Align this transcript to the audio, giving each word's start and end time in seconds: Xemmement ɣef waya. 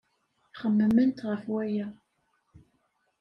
Xemmement 0.59 1.17
ɣef 1.29 1.43
waya. 1.53 1.87